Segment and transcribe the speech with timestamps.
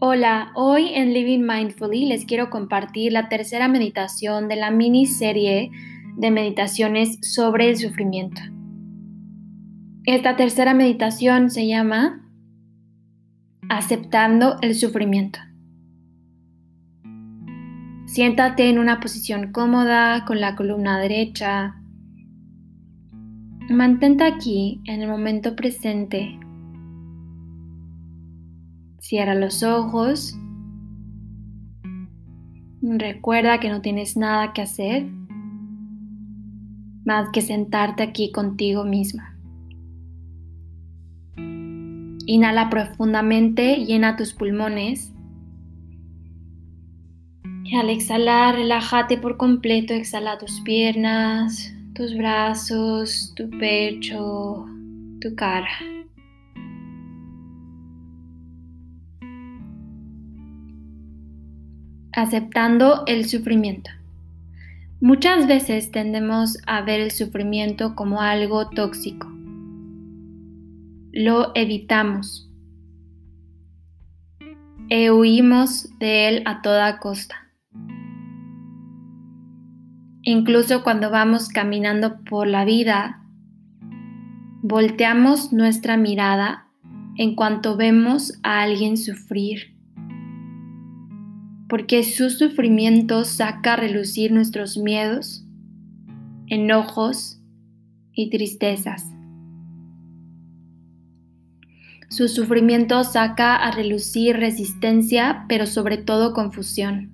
[0.00, 5.72] Hola, hoy en Living Mindfully les quiero compartir la tercera meditación de la miniserie
[6.16, 8.40] de meditaciones sobre el sufrimiento.
[10.04, 12.30] Esta tercera meditación se llama
[13.68, 15.40] Aceptando el sufrimiento.
[18.06, 21.74] Siéntate en una posición cómoda con la columna derecha.
[23.68, 26.38] Mantente aquí en el momento presente
[29.08, 30.36] Cierra los ojos.
[32.82, 35.06] Recuerda que no tienes nada que hacer
[37.06, 39.34] más que sentarte aquí contigo misma.
[42.26, 45.10] Inhala profundamente, llena tus pulmones.
[47.64, 54.66] Y al exhalar, relájate por completo, exhala tus piernas, tus brazos, tu pecho,
[55.22, 55.97] tu cara.
[62.18, 63.90] Aceptando el sufrimiento.
[65.00, 69.28] Muchas veces tendemos a ver el sufrimiento como algo tóxico.
[71.12, 72.52] Lo evitamos
[74.88, 77.36] e huimos de él a toda costa.
[80.22, 83.22] Incluso cuando vamos caminando por la vida,
[84.62, 86.66] volteamos nuestra mirada
[87.16, 89.77] en cuanto vemos a alguien sufrir
[91.68, 95.46] porque su sufrimiento saca a relucir nuestros miedos,
[96.46, 97.42] enojos
[98.12, 99.04] y tristezas.
[102.08, 107.12] Su sufrimiento saca a relucir resistencia, pero sobre todo confusión.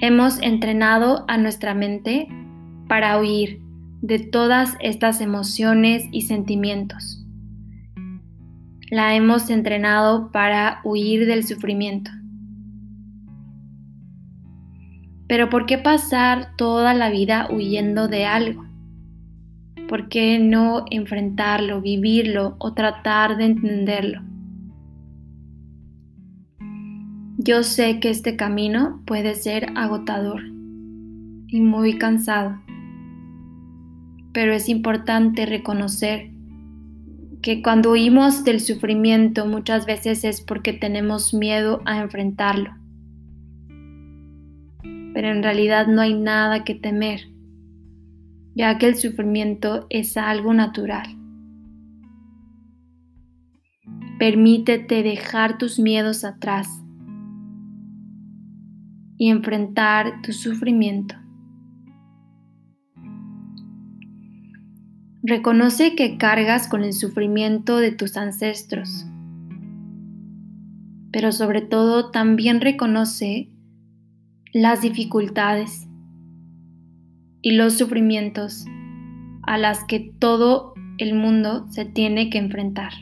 [0.00, 2.26] Hemos entrenado a nuestra mente
[2.88, 3.60] para huir
[4.02, 7.24] de todas estas emociones y sentimientos.
[8.90, 12.10] La hemos entrenado para huir del sufrimiento.
[15.34, 18.64] Pero ¿por qué pasar toda la vida huyendo de algo?
[19.88, 24.22] ¿Por qué no enfrentarlo, vivirlo o tratar de entenderlo?
[27.36, 30.40] Yo sé que este camino puede ser agotador
[31.48, 32.62] y muy cansado,
[34.32, 36.30] pero es importante reconocer
[37.42, 42.83] que cuando huimos del sufrimiento muchas veces es porque tenemos miedo a enfrentarlo
[45.14, 47.20] pero en realidad no hay nada que temer,
[48.56, 51.06] ya que el sufrimiento es algo natural.
[54.18, 56.68] Permítete dejar tus miedos atrás
[59.16, 61.14] y enfrentar tu sufrimiento.
[65.22, 69.06] Reconoce que cargas con el sufrimiento de tus ancestros,
[71.12, 73.53] pero sobre todo también reconoce
[74.54, 75.88] las dificultades
[77.42, 78.64] y los sufrimientos
[79.42, 82.92] a las que todo el mundo se tiene que enfrentar.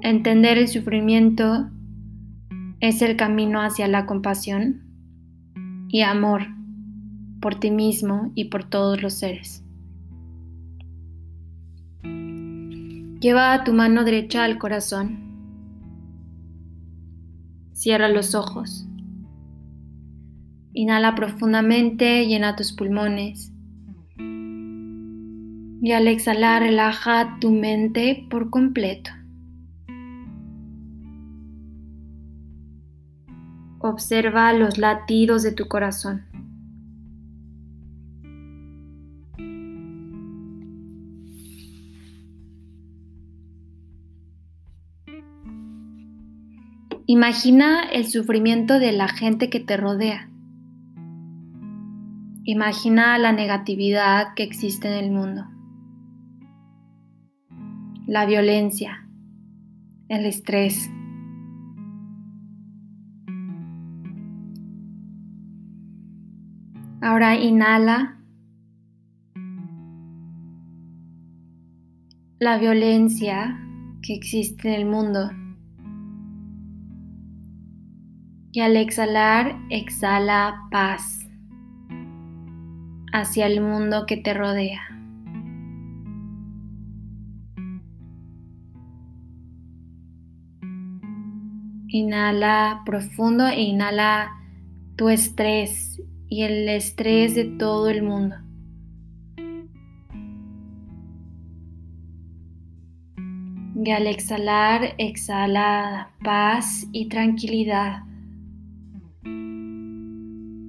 [0.00, 1.70] Entender el sufrimiento
[2.80, 4.82] es el camino hacia la compasión
[5.88, 6.48] y amor
[7.40, 9.61] por ti mismo y por todos los seres.
[13.22, 15.30] Lleva tu mano derecha al corazón.
[17.72, 18.84] Cierra los ojos.
[20.72, 23.52] Inhala profundamente, llena tus pulmones.
[24.18, 29.12] Y al exhalar, relaja tu mente por completo.
[33.78, 36.31] Observa los latidos de tu corazón.
[47.14, 50.30] Imagina el sufrimiento de la gente que te rodea.
[52.44, 55.44] Imagina la negatividad que existe en el mundo.
[58.06, 59.06] La violencia,
[60.08, 60.90] el estrés.
[67.02, 68.22] Ahora inhala
[72.38, 73.60] la violencia
[74.00, 75.41] que existe en el mundo.
[78.54, 81.26] Y al exhalar, exhala paz
[83.10, 84.82] hacia el mundo que te rodea.
[91.88, 94.32] Inhala profundo e inhala
[94.96, 98.36] tu estrés y el estrés de todo el mundo.
[103.82, 108.11] Y al exhalar, exhala paz y tranquilidad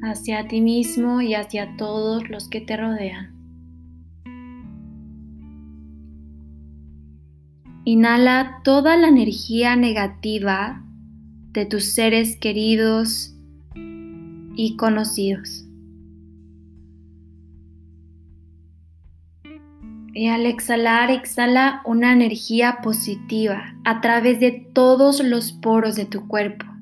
[0.03, 3.33] hacia ti mismo y hacia todos los que te rodean.
[7.85, 10.83] Inhala toda la energía negativa
[11.51, 13.35] de tus seres queridos
[14.55, 15.65] y conocidos.
[20.15, 26.27] Y al exhalar, exhala una energía positiva a través de todos los poros de tu
[26.27, 26.72] cuerpo.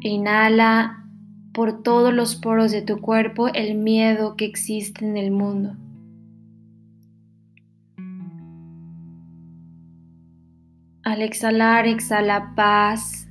[0.00, 1.04] Inhala
[1.52, 5.76] por todos los poros de tu cuerpo el miedo que existe en el mundo.
[11.02, 13.28] Al exhalar, exhala paz,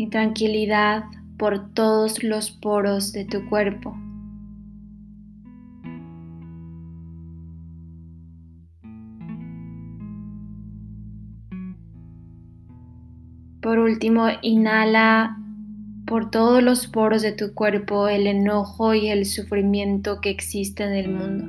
[0.00, 1.04] y tranquilidad
[1.36, 3.94] por todos los poros de tu cuerpo.
[13.70, 15.38] Por último, inhala
[16.04, 20.92] por todos los poros de tu cuerpo el enojo y el sufrimiento que existe en
[20.92, 21.44] el mundo.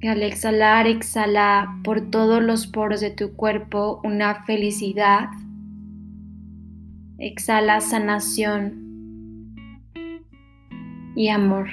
[0.00, 5.28] Y al exhalar, exhala por todos los poros de tu cuerpo una felicidad.
[7.18, 8.82] Exhala sanación
[11.14, 11.68] y amor.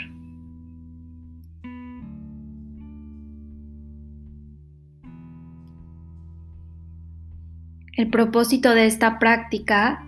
[7.96, 10.06] El propósito de esta práctica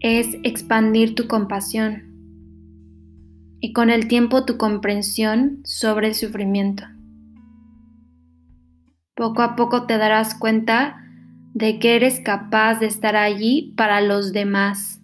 [0.00, 2.08] es expandir tu compasión
[3.60, 6.84] y con el tiempo tu comprensión sobre el sufrimiento.
[9.14, 10.96] Poco a poco te darás cuenta
[11.54, 15.00] de que eres capaz de estar allí para los demás,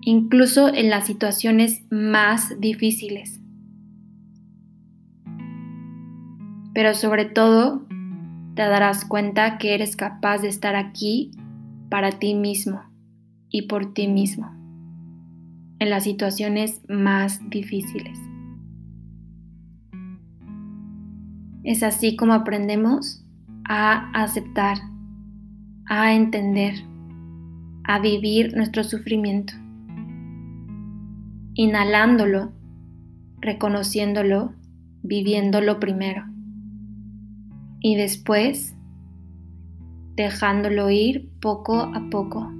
[0.00, 3.40] incluso en las situaciones más difíciles.
[6.74, 7.86] Pero sobre todo,
[8.54, 11.30] te darás cuenta que eres capaz de estar aquí
[11.88, 12.82] para ti mismo
[13.48, 14.50] y por ti mismo,
[15.78, 18.18] en las situaciones más difíciles.
[21.64, 23.24] Es así como aprendemos
[23.64, 24.78] a aceptar,
[25.86, 26.74] a entender,
[27.84, 29.54] a vivir nuestro sufrimiento.
[31.54, 32.52] Inhalándolo,
[33.40, 34.54] reconociéndolo,
[35.02, 36.31] viviéndolo primero.
[37.82, 38.74] Y después
[40.14, 42.50] dejándolo ir poco a poco,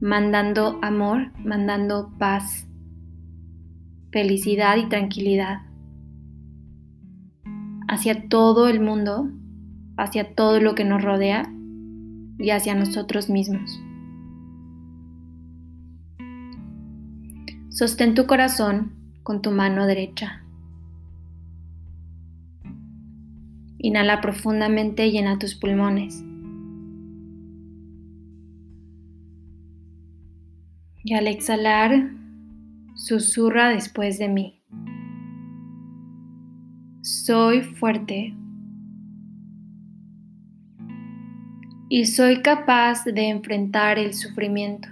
[0.00, 2.66] mandando amor, mandando paz,
[4.12, 5.62] felicidad y tranquilidad
[7.88, 9.30] hacia todo el mundo,
[9.96, 11.50] hacia todo lo que nos rodea
[12.38, 13.80] y hacia nosotros mismos.
[17.70, 18.92] Sostén tu corazón
[19.22, 20.43] con tu mano derecha.
[23.84, 26.24] Inhala profundamente y llena tus pulmones.
[31.04, 31.92] Y al exhalar,
[32.94, 34.62] susurra después de mí.
[37.02, 38.34] Soy fuerte.
[41.90, 44.88] Y soy capaz de enfrentar el sufrimiento.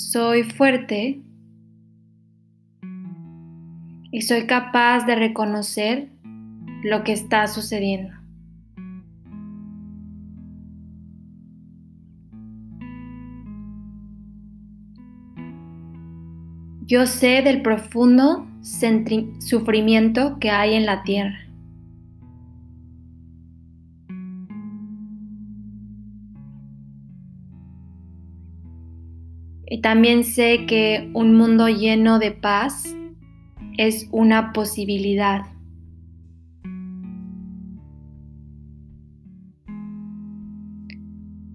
[0.00, 1.22] Soy fuerte
[4.10, 6.08] y soy capaz de reconocer
[6.82, 8.14] lo que está sucediendo.
[16.86, 18.48] Yo sé del profundo
[19.38, 21.49] sufrimiento que hay en la tierra.
[29.72, 32.92] Y también sé que un mundo lleno de paz
[33.78, 35.42] es una posibilidad.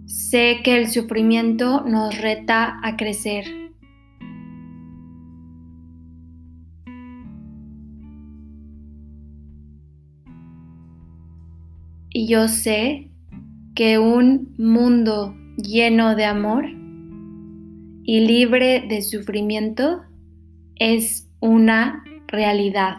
[0.06, 3.44] Sé que el sufrimiento nos reta a crecer.
[12.12, 13.12] Y yo sé
[13.76, 16.85] que un mundo lleno de amor
[18.08, 20.04] y libre de sufrimiento
[20.76, 22.98] es una realidad.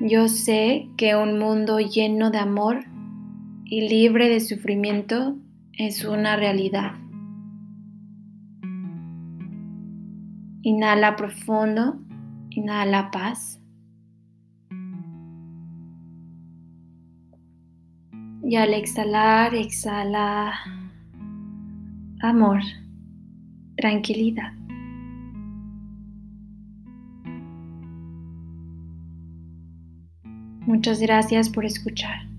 [0.00, 2.86] Yo sé que un mundo lleno de amor
[3.64, 5.36] y libre de sufrimiento
[5.74, 6.94] es una realidad.
[10.62, 12.00] Inhala profundo,
[12.50, 13.61] inhala paz.
[18.52, 20.52] Y al exhalar, exhala
[22.20, 22.60] amor,
[23.78, 24.52] tranquilidad.
[30.66, 32.31] Muchas gracias por escuchar.